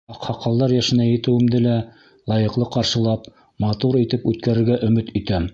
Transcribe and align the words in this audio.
Аҡһаҡалдар 0.11 0.71
йәшенә 0.77 1.05
етеүемде 1.07 1.61
лә 1.67 1.75
лайыҡлы 2.33 2.69
ҡаршылап, 2.77 3.31
матур 3.67 4.03
итеп 4.05 4.29
үткәрергә 4.33 4.85
өмөт 4.91 5.17
итәм. 5.23 5.49